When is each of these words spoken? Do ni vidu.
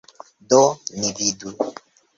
Do 0.49 0.63
ni 1.03 1.09
vidu. 1.21 1.49